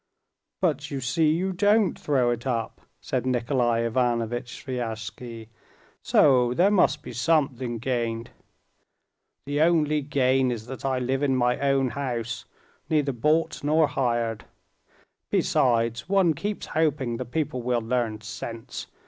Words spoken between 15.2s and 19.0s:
Besides, one keeps hoping the people will learn sense.